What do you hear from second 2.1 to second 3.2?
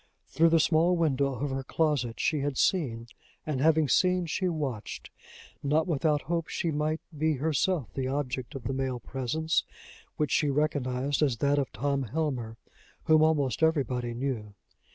she had seen,